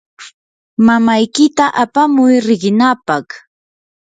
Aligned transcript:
mamaykita 0.85 1.65
apamuy 1.83 2.33
riqinaapaq. 2.45 3.25